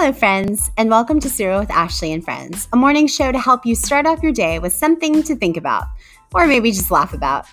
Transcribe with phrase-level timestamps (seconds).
[0.00, 3.66] Hello, friends, and welcome to Cereal with Ashley and Friends, a morning show to help
[3.66, 5.88] you start off your day with something to think about,
[6.32, 7.44] or maybe just laugh about.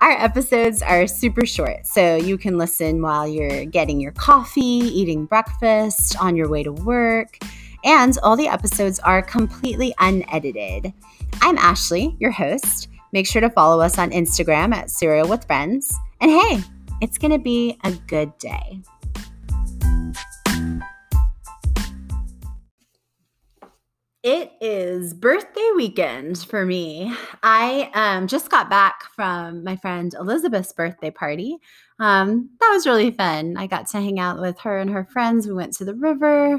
[0.00, 5.26] Our episodes are super short, so you can listen while you're getting your coffee, eating
[5.26, 7.36] breakfast, on your way to work,
[7.84, 10.90] and all the episodes are completely unedited.
[11.42, 12.88] I'm Ashley, your host.
[13.12, 15.94] Make sure to follow us on Instagram at Cereal with Friends.
[16.22, 16.62] And hey,
[17.02, 18.80] it's going to be a good day.
[24.24, 27.14] It is birthday weekend for me.
[27.42, 31.58] I um, just got back from my friend Elizabeth's birthday party.
[31.98, 33.58] Um, that was really fun.
[33.58, 35.46] I got to hang out with her and her friends.
[35.46, 36.58] We went to the river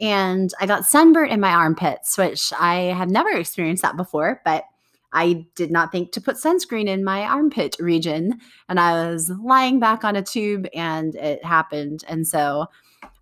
[0.00, 4.64] and I got sunburnt in my armpits, which I have never experienced that before, but
[5.12, 8.40] I did not think to put sunscreen in my armpit region.
[8.68, 12.02] And I was lying back on a tube and it happened.
[12.08, 12.66] And so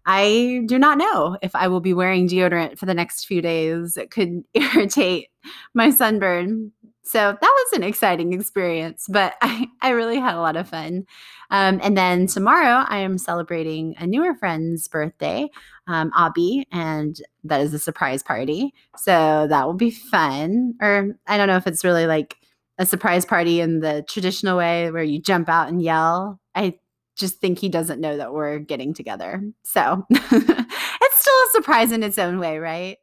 [0.06, 3.96] I do not know if I will be wearing deodorant for the next few days.
[3.96, 5.28] It could irritate
[5.74, 6.72] my sunburn.
[7.04, 11.06] So that was an exciting experience, but I, I really had a lot of fun.
[11.50, 15.48] Um, and then tomorrow I am celebrating a newer friend's birthday,
[15.86, 18.72] um, Abby, and that is a surprise party.
[18.96, 20.74] So that will be fun.
[20.80, 22.36] Or I don't know if it's really like
[22.78, 26.40] a surprise party in the traditional way where you jump out and yell.
[26.54, 26.78] I
[27.16, 29.42] just think he doesn't know that we're getting together.
[29.62, 32.98] So it's still a surprise in its own way, right?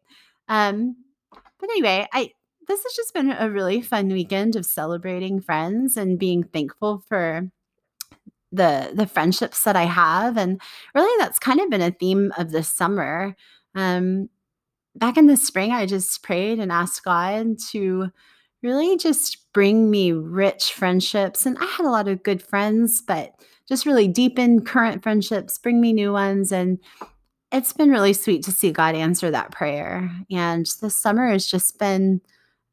[0.48, 0.96] Um,
[1.32, 2.32] but anyway, I
[2.68, 7.50] this has just been a really fun weekend of celebrating friends and being thankful for
[8.52, 10.38] the the friendships that I have.
[10.38, 10.62] And
[10.96, 13.36] really that's kind of been a theme of this summer.
[13.76, 14.30] Um,
[14.96, 18.10] back in the spring, I just prayed and asked God to
[18.62, 21.46] really just bring me rich friendships.
[21.46, 23.34] And I had a lot of good friends, but
[23.68, 26.52] just really deepen current friendships, bring me new ones.
[26.52, 26.80] And
[27.52, 30.12] it's been really sweet to see God answer that prayer.
[30.31, 32.22] And this summer has just been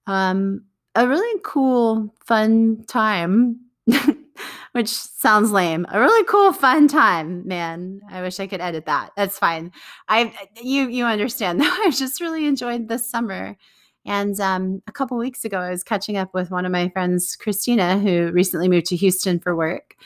[0.07, 0.65] um,
[0.95, 3.61] a really cool, fun time,
[4.73, 5.87] which sounds lame.
[5.91, 8.01] A really cool, fun time, man.
[8.11, 9.13] I wish I could edit that.
[9.17, 9.73] That's fine.
[10.09, 10.33] I
[10.63, 11.65] you you understand though.
[11.65, 13.57] I just really enjoyed this summer.
[14.07, 17.35] And um, a couple weeks ago, I was catching up with one of my friends,
[17.35, 19.97] Christina, who recently moved to Houston for work.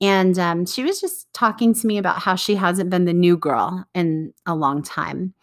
[0.00, 3.36] And um, she was just talking to me about how she hasn't been the new
[3.36, 5.34] girl in a long time.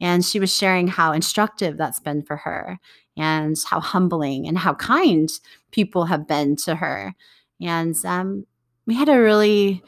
[0.00, 2.78] And she was sharing how instructive that's been for her
[3.16, 5.30] and how humbling and how kind
[5.70, 7.14] people have been to her.
[7.60, 8.46] And um,
[8.86, 9.82] we had a really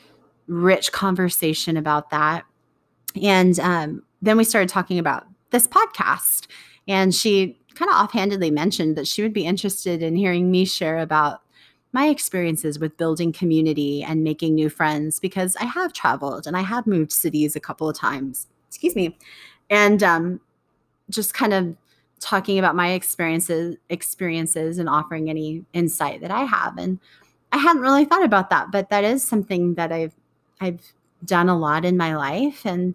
[0.47, 2.45] rich conversation about that.
[3.23, 6.47] And um, then we started talking about this podcast.
[6.89, 10.99] And she kind of offhandedly mentioned that she would be interested in hearing me share
[10.99, 11.43] about
[11.93, 16.63] my experiences with building community and making new friends because I have traveled and I
[16.63, 18.49] have moved cities a couple of times.
[18.69, 19.17] Excuse me.
[19.71, 20.41] And um,
[21.09, 21.77] just kind of
[22.21, 26.77] talking about my experiences experiences and offering any insight that I have.
[26.79, 26.99] And
[27.53, 30.15] I hadn't really thought about that, but that is something that I've
[30.61, 30.81] I've
[31.25, 32.65] done a lot in my life.
[32.67, 32.95] And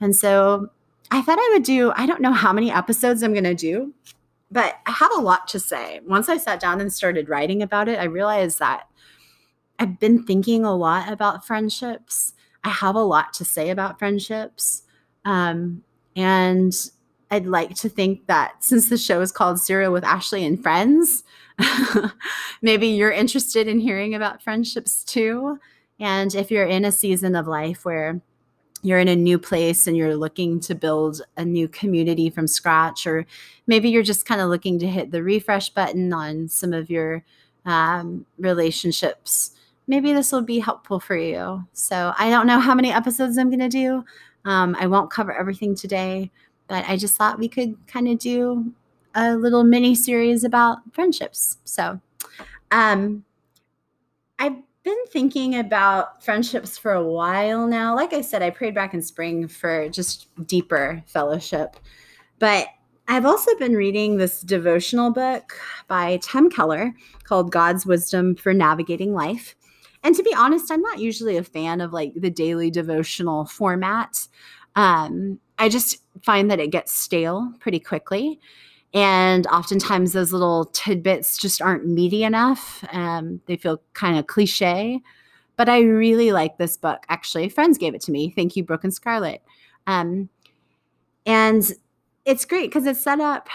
[0.00, 0.70] and so
[1.10, 3.92] I thought I would do, I don't know how many episodes I'm gonna do,
[4.50, 6.00] but I have a lot to say.
[6.06, 8.88] Once I sat down and started writing about it, I realized that
[9.78, 12.34] I've been thinking a lot about friendships.
[12.64, 14.82] I have a lot to say about friendships.
[15.24, 15.82] Um,
[16.16, 16.74] and
[17.30, 21.22] I'd like to think that since the show is called Cereal with Ashley and Friends,
[22.62, 25.58] maybe you're interested in hearing about friendships too.
[26.00, 28.20] And if you're in a season of life where
[28.82, 33.06] you're in a new place and you're looking to build a new community from scratch,
[33.06, 33.26] or
[33.66, 37.22] maybe you're just kind of looking to hit the refresh button on some of your
[37.66, 39.52] um, relationships,
[39.86, 41.64] maybe this will be helpful for you.
[41.72, 44.04] So I don't know how many episodes I'm going to do.
[44.44, 46.30] Um, I won't cover everything today,
[46.68, 48.72] but I just thought we could kind of do
[49.14, 51.58] a little mini series about friendships.
[51.64, 52.00] So,
[52.70, 53.24] um,
[54.38, 57.94] I've been thinking about friendships for a while now.
[57.94, 61.76] Like I said, I prayed back in spring for just deeper fellowship.
[62.38, 62.68] But
[63.08, 66.94] I've also been reading this devotional book by Tim Keller
[67.24, 69.54] called God's Wisdom for Navigating Life.
[70.02, 74.28] And to be honest, I'm not usually a fan of like the daily devotional format.
[74.76, 78.40] Um, I just find that it gets stale pretty quickly.
[78.92, 82.84] And oftentimes those little tidbits just aren't meaty enough.
[82.92, 85.00] Um, they feel kind of cliche.
[85.56, 87.04] But I really like this book.
[87.08, 88.30] Actually, friends gave it to me.
[88.30, 89.42] Thank you, Brooke and Scarlett.
[89.86, 90.28] Um,
[91.26, 91.70] and
[92.24, 93.48] it's great because it's set up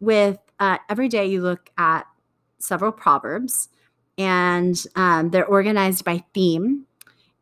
[0.00, 2.06] with uh, every day you look at
[2.58, 3.68] several proverbs
[4.16, 6.86] and um, they're organized by theme.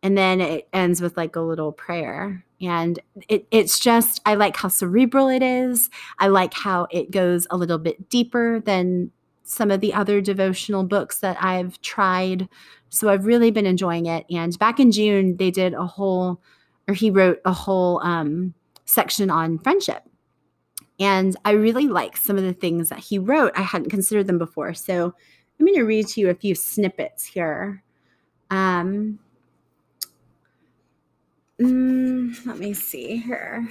[0.02, 2.44] And then it ends with like a little prayer.
[2.62, 5.91] And it, it's just, I like how cerebral it is.
[6.19, 9.11] I like how it goes a little bit deeper than
[9.43, 12.49] some of the other devotional books that I've tried.
[12.88, 14.25] So I've really been enjoying it.
[14.31, 16.41] And back in June, they did a whole,
[16.87, 18.55] or he wrote a whole um,
[18.85, 20.05] section on friendship.
[21.00, 23.53] And I really like some of the things that he wrote.
[23.56, 24.73] I hadn't considered them before.
[24.75, 25.12] So
[25.59, 27.82] I'm going to read to you a few snippets here.
[28.50, 29.19] Um,
[31.62, 33.69] mm, let me see here.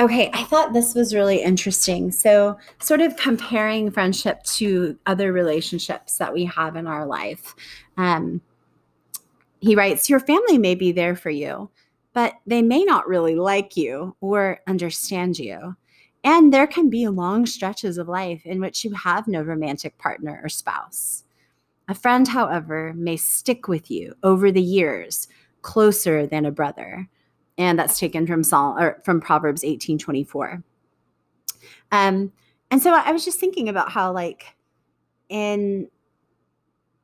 [0.00, 2.10] Okay, I thought this was really interesting.
[2.10, 7.54] So, sort of comparing friendship to other relationships that we have in our life.
[7.98, 8.40] Um,
[9.60, 11.68] he writes, Your family may be there for you,
[12.14, 15.76] but they may not really like you or understand you.
[16.24, 20.40] And there can be long stretches of life in which you have no romantic partner
[20.42, 21.24] or spouse.
[21.90, 25.26] A friend, however, may stick with you over the years,
[25.62, 27.08] closer than a brother
[27.58, 30.62] and that's taken from Psalm or from Proverbs 18 24.
[31.90, 32.32] Um,
[32.70, 34.54] and so I was just thinking about how like
[35.28, 35.88] in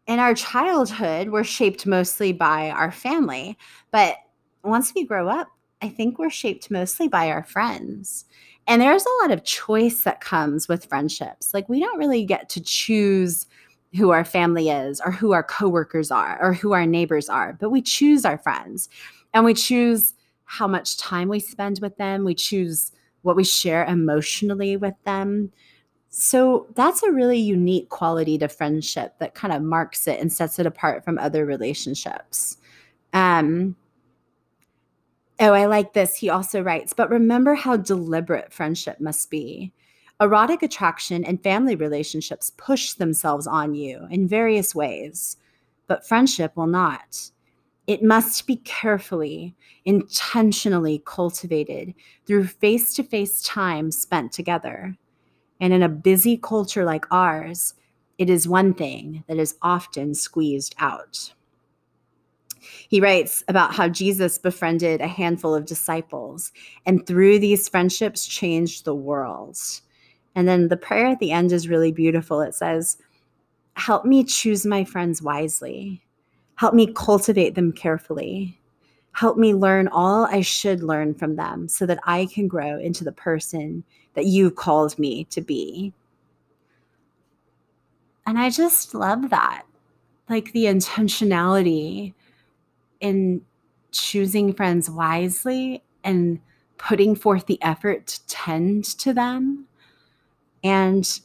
[0.06, 3.58] in our childhood we're shaped mostly by our family,
[3.90, 4.16] but
[4.62, 5.48] once we grow up,
[5.82, 8.24] I think we're shaped mostly by our friends.
[8.68, 11.52] And there's a lot of choice that comes with friendships.
[11.52, 13.46] Like we don't really get to choose
[13.96, 17.70] who our family is or who our coworkers are or who our neighbors are, but
[17.70, 18.88] we choose our friends
[19.34, 20.14] and we choose
[20.44, 22.24] how much time we spend with them.
[22.24, 25.52] We choose what we share emotionally with them.
[26.08, 30.58] So that's a really unique quality to friendship that kind of marks it and sets
[30.58, 32.56] it apart from other relationships.
[33.12, 33.76] Um,
[35.40, 36.16] oh, I like this.
[36.16, 39.72] He also writes, but remember how deliberate friendship must be.
[40.18, 45.36] Erotic attraction and family relationships push themselves on you in various ways,
[45.86, 47.30] but friendship will not.
[47.86, 49.54] It must be carefully,
[49.84, 51.94] intentionally cultivated
[52.26, 54.96] through face to face time spent together.
[55.60, 57.74] And in a busy culture like ours,
[58.16, 61.34] it is one thing that is often squeezed out.
[62.88, 66.52] He writes about how Jesus befriended a handful of disciples,
[66.86, 69.58] and through these friendships, changed the world.
[70.36, 72.40] And then the prayer at the end is really beautiful.
[72.40, 72.98] It says,
[73.74, 76.06] Help me choose my friends wisely
[76.56, 78.58] Help me cultivate them carefully.
[79.12, 83.04] Help me learn all I should learn from them so that I can grow into
[83.04, 83.84] the person
[84.14, 85.92] that you called me to be.
[88.26, 89.64] And I just love that.
[90.28, 92.14] Like the intentionality
[93.00, 93.42] in
[93.92, 96.40] choosing friends wisely and
[96.78, 99.66] putting forth the effort to tend to them
[100.62, 101.20] and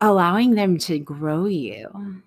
[0.00, 2.22] allowing them to grow you.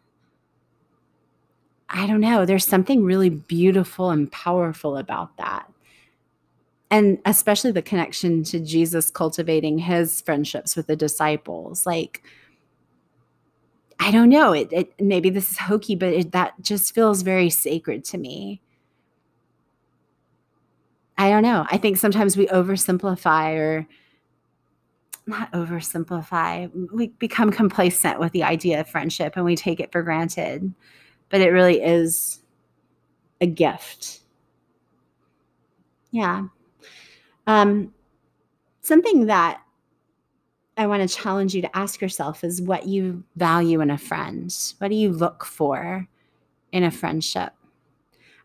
[1.90, 5.72] I don't know, there's something really beautiful and powerful about that.
[6.90, 11.86] And especially the connection to Jesus cultivating his friendships with the disciples.
[11.86, 12.24] Like,
[14.00, 17.50] I don't know, it, it maybe this is hokey, but it, that just feels very
[17.50, 18.62] sacred to me.
[21.18, 21.66] I don't know.
[21.70, 23.88] I think sometimes we oversimplify or
[25.28, 26.70] not oversimplify.
[26.94, 30.74] We become complacent with the idea of friendship and we take it for granted
[31.30, 32.40] but it really is
[33.42, 34.22] a gift.
[36.12, 36.46] Yeah.
[37.48, 37.94] Um,
[38.82, 39.62] something that
[40.78, 44.54] I want to challenge you to ask yourself is what you value in a friend.
[44.78, 46.08] What do you look for
[46.72, 47.54] in a friendship?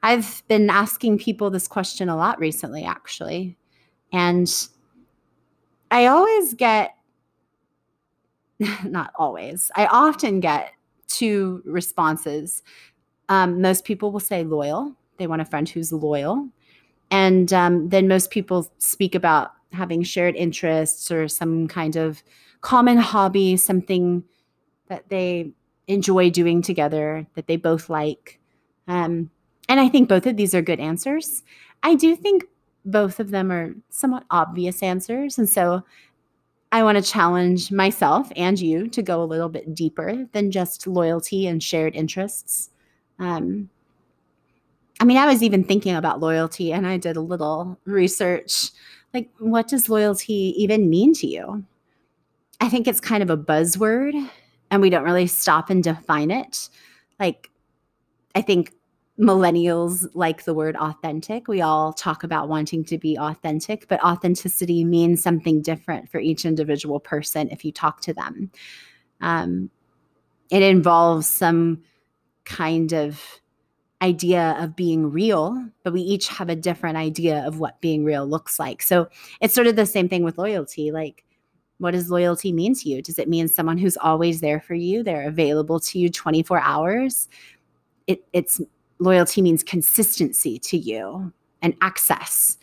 [0.02, 3.56] I've been asking people this question a lot recently, actually.
[4.12, 4.50] And
[5.90, 6.94] I always get,
[8.84, 10.72] not always, I often get
[11.08, 12.62] two responses.
[13.28, 14.94] Um, most people will say loyal.
[15.18, 16.48] They want a friend who's loyal.
[17.10, 22.22] And um, then most people speak about having shared interests or some kind of
[22.60, 24.24] common hobby, something
[24.88, 25.52] that they
[25.86, 28.40] enjoy doing together, that they both like.
[28.88, 29.30] Um,
[29.68, 31.42] and I think both of these are good answers.
[31.82, 32.44] I do think
[32.84, 35.38] both of them are somewhat obvious answers.
[35.38, 35.82] And so
[36.72, 40.86] I want to challenge myself and you to go a little bit deeper than just
[40.86, 42.70] loyalty and shared interests.
[43.18, 43.68] Um,
[45.00, 48.70] I mean, I was even thinking about loyalty and I did a little research.
[49.12, 51.64] Like, what does loyalty even mean to you?
[52.60, 54.30] I think it's kind of a buzzword
[54.70, 56.68] and we don't really stop and define it.
[57.18, 57.50] Like,
[58.34, 58.72] I think
[59.20, 61.46] millennials like the word authentic.
[61.46, 66.44] We all talk about wanting to be authentic, but authenticity means something different for each
[66.44, 68.50] individual person if you talk to them.
[69.20, 69.70] Um,
[70.50, 71.82] it involves some
[72.44, 73.22] kind of
[74.02, 78.26] idea of being real, but we each have a different idea of what being real
[78.26, 78.80] looks like.
[78.80, 79.08] So
[79.42, 80.90] it's sort of the same thing with loyalty.
[80.90, 81.24] Like,
[81.76, 83.02] what does loyalty mean to you?
[83.02, 85.02] Does it mean someone who's always there for you?
[85.02, 87.28] They're available to you 24 hours?
[88.06, 88.60] It, it's
[89.00, 92.58] loyalty means consistency to you and access.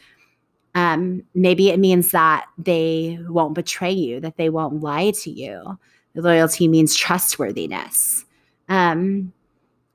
[0.75, 5.77] Um, maybe it means that they won't betray you, that they won't lie to you.
[6.13, 8.25] Loyalty means trustworthiness.
[8.69, 9.33] Um,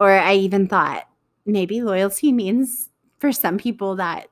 [0.01, 1.09] or I even thought
[1.47, 4.29] maybe loyalty means for some people that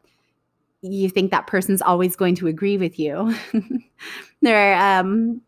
[0.83, 3.35] you think that person's always going to agree with you.
[4.43, 5.41] they're, um,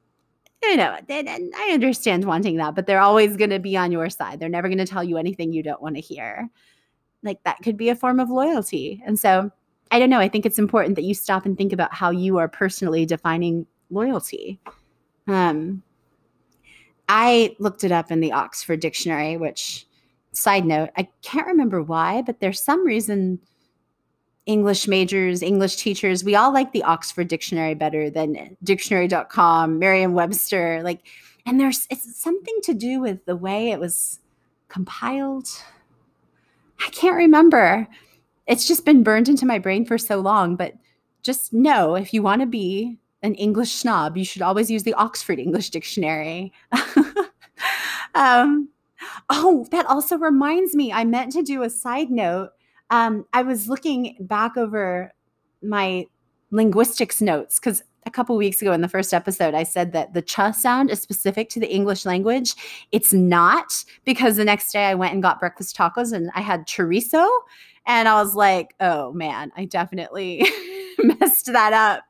[0.63, 4.09] you know, and I understand wanting that, but they're always going to be on your
[4.09, 4.39] side.
[4.39, 6.49] They're never going to tell you anything you don't want to hear.
[7.23, 9.03] Like that could be a form of loyalty.
[9.05, 9.51] And so
[9.91, 10.21] I don't know.
[10.21, 13.67] I think it's important that you stop and think about how you are personally defining
[13.91, 14.59] loyalty.
[15.29, 15.83] Um,
[17.09, 19.87] I looked it up in the Oxford Dictionary, which,
[20.33, 23.39] side note, I can't remember why, but there's some reason
[24.47, 30.83] English majors, English teachers, we all like the Oxford Dictionary better than dictionary.com, Merriam Webster.
[30.83, 31.01] Like,
[31.47, 34.19] and there's it's something to do with the way it was
[34.69, 35.49] compiled.
[36.85, 37.87] I can't remember.
[38.47, 40.75] It's just been burned into my brain for so long, but
[41.23, 44.95] just know if you want to be an English snob, you should always use the
[44.95, 46.53] Oxford English Dictionary.
[48.17, 48.69] um,
[49.31, 52.51] oh, that also reminds me, I meant to do a side note
[52.93, 55.13] um, I was looking back over
[55.63, 56.07] my
[56.51, 60.21] linguistics notes because a couple weeks ago in the first episode, I said that the
[60.21, 62.55] ch sound is specific to the English language.
[62.93, 63.73] It's not
[64.05, 67.27] because the next day I went and got breakfast tacos and I had chorizo.
[67.87, 70.47] And I was like, oh man, I definitely
[70.99, 72.05] messed that up.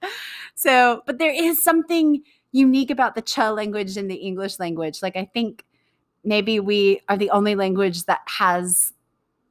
[0.56, 5.00] So, but there is something unique about the ch language and the English language.
[5.00, 5.64] Like, I think
[6.24, 8.92] maybe we are the only language that has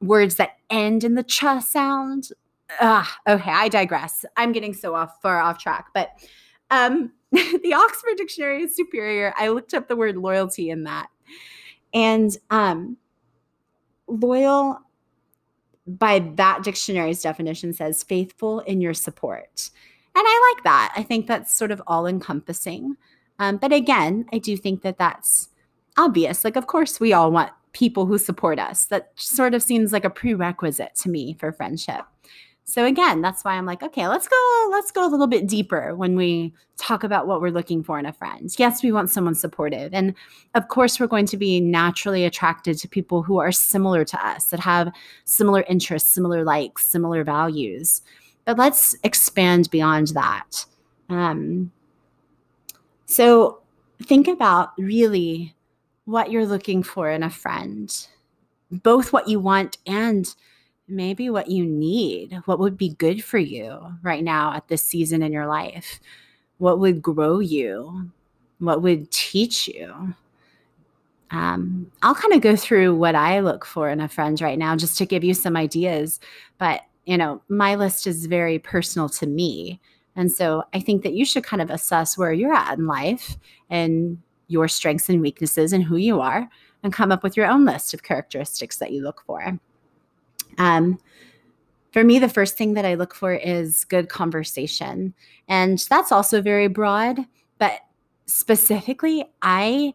[0.02, 2.28] words that end in the ch sound.
[2.80, 4.24] Ah, okay, I digress.
[4.36, 6.10] I'm getting so off far off track, but
[6.70, 9.34] um, the Oxford Dictionary is superior.
[9.36, 11.08] I looked up the word loyalty in that,
[11.92, 12.96] and um,
[14.06, 14.80] loyal
[15.86, 19.70] by that dictionary's definition says faithful in your support,
[20.14, 20.92] and I like that.
[20.96, 22.96] I think that's sort of all encompassing.
[23.38, 25.48] Um, but again, I do think that that's
[25.96, 26.44] obvious.
[26.44, 28.86] Like, of course, we all want people who support us.
[28.86, 32.02] That sort of seems like a prerequisite to me for friendship.
[32.64, 35.94] So again, that's why I'm like, okay, let's go let's go a little bit deeper
[35.96, 38.54] when we talk about what we're looking for in a friend.
[38.56, 39.92] Yes, we want someone supportive.
[39.92, 40.14] And
[40.54, 44.46] of course, we're going to be naturally attracted to people who are similar to us,
[44.46, 44.92] that have
[45.24, 48.00] similar interests, similar likes, similar values.
[48.44, 50.64] But let's expand beyond that.
[51.08, 51.72] Um,
[53.06, 53.60] so
[54.02, 55.54] think about really
[56.04, 58.06] what you're looking for in a friend,
[58.70, 60.34] both what you want and
[60.88, 65.22] maybe what you need, what would be good for you right now at this season
[65.22, 66.00] in your life,
[66.58, 68.10] what would grow you,
[68.58, 70.14] what would teach you.
[71.30, 74.76] Um, I'll kind of go through what I look for in a friend right now
[74.76, 76.20] just to give you some ideas.
[76.58, 79.80] But, you know, my list is very personal to me.
[80.14, 83.38] And so I think that you should kind of assess where you're at in life
[83.70, 84.18] and
[84.52, 86.48] your strengths and weaknesses and who you are
[86.82, 89.58] and come up with your own list of characteristics that you look for.
[90.58, 90.98] Um,
[91.92, 95.14] for me, the first thing that I look for is good conversation.
[95.48, 97.18] And that's also very broad,
[97.58, 97.80] but
[98.26, 99.94] specifically, I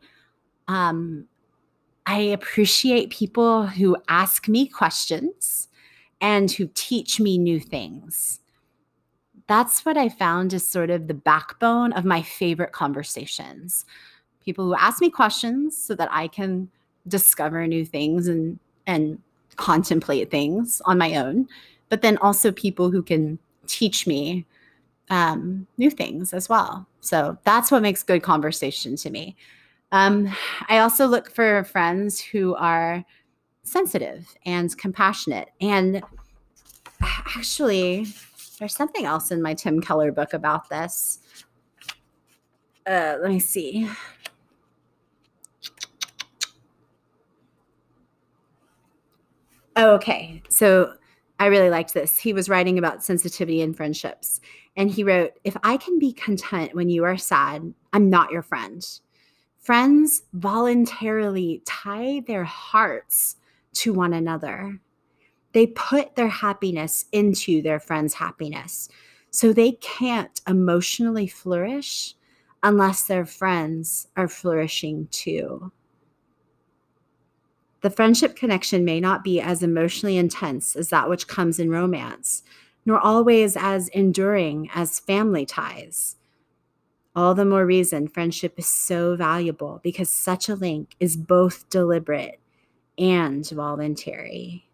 [0.67, 1.27] um,
[2.05, 5.67] I appreciate people who ask me questions
[6.19, 8.39] and who teach me new things.
[9.47, 13.85] That's what I found is sort of the backbone of my favorite conversations
[14.47, 16.69] people who ask me questions so that I can
[17.05, 19.19] discover new things and and
[19.57, 21.47] contemplate things on my own,
[21.89, 24.45] but then also people who can teach me
[25.09, 26.87] um, new things as well.
[27.01, 29.35] So that's what makes good conversation to me.
[29.91, 30.33] Um,
[30.69, 33.03] I also look for friends who are
[33.63, 35.49] sensitive and compassionate.
[35.59, 36.01] And
[37.01, 38.07] actually,
[38.59, 41.19] there's something else in my Tim Keller book about this.
[42.85, 43.89] Uh, let me see.
[49.77, 50.41] Oh, okay.
[50.49, 50.93] So
[51.39, 52.17] I really liked this.
[52.17, 54.41] He was writing about sensitivity in friendships.
[54.75, 58.41] And he wrote, If I can be content when you are sad, I'm not your
[58.41, 58.85] friend.
[59.59, 63.35] Friends voluntarily tie their hearts
[63.73, 64.79] to one another.
[65.53, 68.89] They put their happiness into their friend's happiness.
[69.29, 72.15] So they can't emotionally flourish
[72.63, 75.71] unless their friends are flourishing too.
[77.81, 82.43] The friendship connection may not be as emotionally intense as that which comes in romance,
[82.85, 86.15] nor always as enduring as family ties.
[87.15, 92.39] All the more reason friendship is so valuable because such a link is both deliberate
[92.97, 94.67] and voluntary.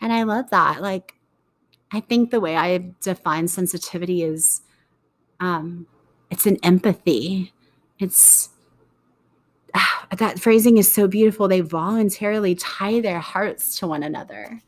[0.00, 0.82] And I love that.
[0.82, 1.14] Like,
[1.92, 4.62] I think the way I define sensitivity is
[5.40, 5.86] um,
[6.30, 7.52] it's an empathy.
[7.98, 8.48] It's
[10.18, 11.48] that phrasing is so beautiful.
[11.48, 14.60] They voluntarily tie their hearts to one another.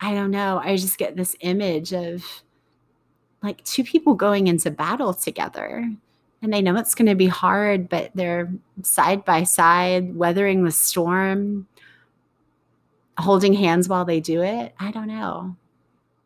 [0.00, 0.60] I don't know.
[0.62, 2.24] I just get this image of
[3.42, 5.90] like two people going into battle together
[6.42, 10.72] and they know it's going to be hard, but they're side by side, weathering the
[10.72, 11.68] storm,
[13.16, 14.74] holding hands while they do it.
[14.80, 15.56] I don't know.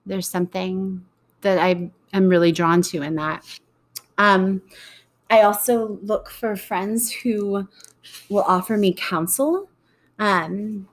[0.06, 1.04] There's something
[1.42, 3.44] that I am really drawn to in that.
[4.16, 4.62] Um,
[5.30, 7.68] I also look for friends who
[8.28, 9.68] will offer me counsel.
[10.18, 10.88] Um,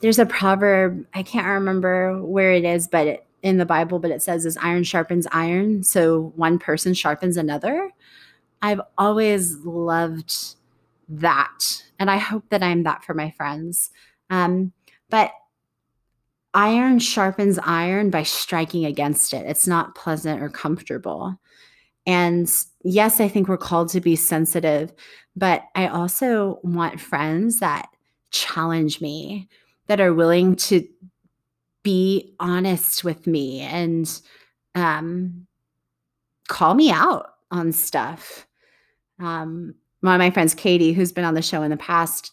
[0.00, 4.10] there's a proverb, I can't remember where it is, but it, in the Bible, but
[4.10, 7.90] it says, as iron sharpens iron, so one person sharpens another.
[8.62, 10.56] I've always loved
[11.08, 11.82] that.
[11.98, 13.90] And I hope that I'm that for my friends.
[14.30, 14.72] Um,
[15.10, 15.30] but
[16.54, 19.46] iron sharpens iron by striking against it.
[19.46, 21.38] It's not pleasant or comfortable.
[22.06, 22.50] And
[22.84, 24.92] yes, I think we're called to be sensitive,
[25.34, 27.88] but I also want friends that
[28.30, 29.48] challenge me,
[29.86, 30.86] that are willing to
[31.82, 34.20] be honest with me and
[34.74, 35.46] um,
[36.48, 38.46] call me out on stuff.
[39.18, 42.32] Um, one of my friends, Katie, who's been on the show in the past,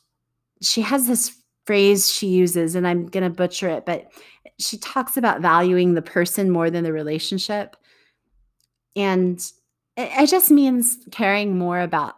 [0.61, 4.11] she has this phrase she uses, and I'm going to butcher it, but
[4.59, 7.75] she talks about valuing the person more than the relationship.
[8.95, 9.39] And
[9.97, 12.15] it, just means caring more about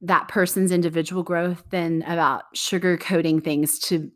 [0.00, 4.10] that person's individual growth than about sugarcoating things to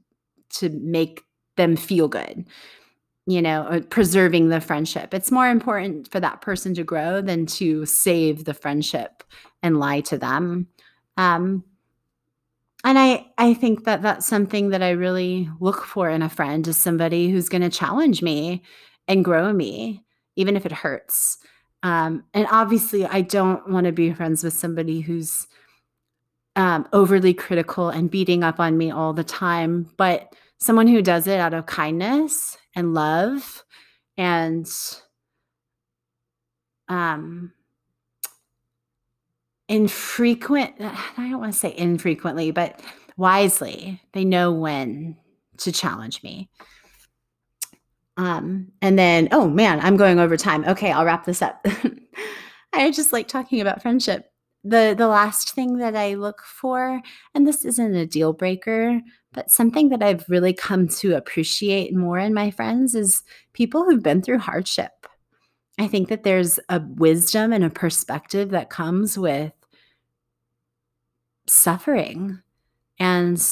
[0.50, 1.22] to make
[1.56, 2.46] them feel good
[3.26, 5.14] you know, preserving the friendship.
[5.14, 9.22] It's more important for that person to grow than to save the friendship
[9.62, 10.66] and lie to them.
[11.16, 11.64] Um,
[12.84, 16.66] and I, I think that that's something that I really look for in a friend
[16.66, 18.62] is somebody who's going to challenge me
[19.06, 21.38] and grow me, even if it hurts.
[21.82, 25.46] Um, and obviously, I don't want to be friends with somebody who's
[26.54, 31.26] um, overly critical and beating up on me all the time, but someone who does
[31.26, 33.64] it out of kindness and love
[34.16, 34.70] and
[36.88, 37.52] um
[39.68, 42.80] infrequent i don't want to say infrequently but
[43.16, 45.16] wisely they know when
[45.56, 46.48] to challenge me
[48.16, 51.64] um and then oh man i'm going over time okay i'll wrap this up
[52.72, 54.30] i just like talking about friendship
[54.64, 57.00] the the last thing that i look for
[57.34, 59.00] and this isn't a deal breaker
[59.32, 63.22] but something that I've really come to appreciate more in my friends is
[63.52, 65.06] people who've been through hardship.
[65.78, 69.52] I think that there's a wisdom and a perspective that comes with
[71.46, 72.42] suffering.
[72.98, 73.42] And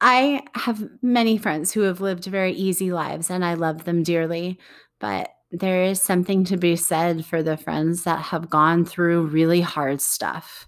[0.00, 4.58] I have many friends who have lived very easy lives and I love them dearly.
[5.00, 9.60] But there is something to be said for the friends that have gone through really
[9.60, 10.66] hard stuff.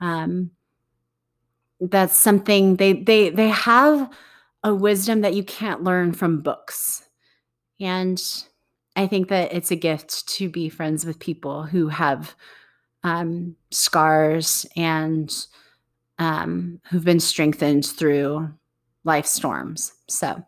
[0.00, 0.50] Um,
[1.80, 4.10] that's something they they they have
[4.62, 7.08] a wisdom that you can't learn from books
[7.80, 8.22] and
[8.96, 12.34] i think that it's a gift to be friends with people who have
[13.04, 15.46] um, scars and
[16.18, 18.48] um, who've been strengthened through
[19.04, 20.42] life storms so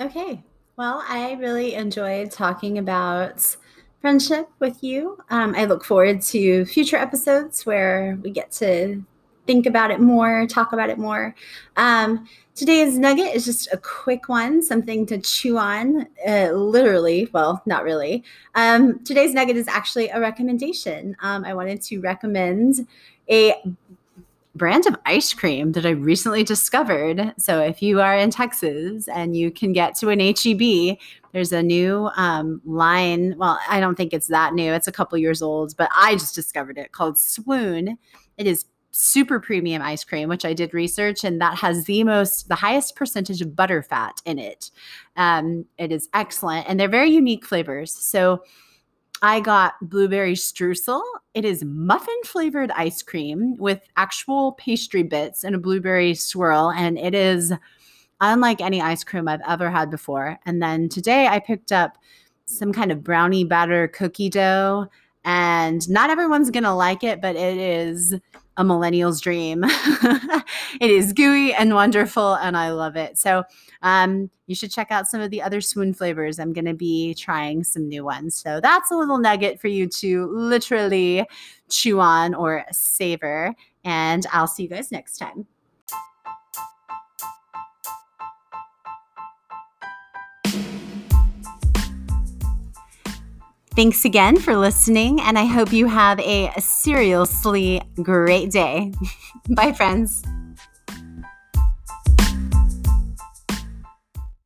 [0.00, 0.42] okay
[0.76, 3.56] well i really enjoyed talking about
[4.00, 9.04] friendship with you um, i look forward to future episodes where we get to
[9.46, 11.34] think about it more, talk about it more.
[11.76, 17.28] Um, today's nugget is just a quick one, something to chew on, uh, literally.
[17.32, 18.24] Well, not really.
[18.54, 21.16] Um, today's nugget is actually a recommendation.
[21.20, 22.86] Um, I wanted to recommend
[23.30, 23.54] a
[24.56, 27.34] brand of ice cream that I recently discovered.
[27.38, 30.98] So if you are in Texas and you can get to an HEB,
[31.32, 33.34] there's a new um, line.
[33.36, 34.72] Well, I don't think it's that new.
[34.72, 37.98] It's a couple years old, but I just discovered it called Swoon.
[38.38, 42.48] It is super premium ice cream, which I did research, and that has the most,
[42.48, 44.70] the highest percentage of butter fat in it.
[45.16, 47.92] Um, it is excellent, and they're very unique flavors.
[47.92, 48.42] So
[49.22, 51.02] I got blueberry streusel.
[51.34, 56.98] It is muffin flavored ice cream with actual pastry bits and a blueberry swirl, and
[56.98, 57.52] it is
[58.20, 60.38] unlike any ice cream I've ever had before.
[60.46, 61.98] And then today I picked up
[62.44, 64.88] some kind of brownie batter cookie dough
[65.26, 68.14] And not everyone's going to like it, but it is
[68.56, 69.64] a millennial's dream.
[69.66, 73.18] it is gooey and wonderful, and I love it.
[73.18, 73.42] So
[73.82, 76.38] um, you should check out some of the other swoon flavors.
[76.38, 78.36] I'm going to be trying some new ones.
[78.36, 81.26] So that's a little nugget for you to literally
[81.68, 83.52] chew on or savor.
[83.84, 85.46] And I'll see you guys next time.
[93.76, 98.90] Thanks again for listening, and I hope you have a seriously great day.
[99.50, 100.22] Bye, friends.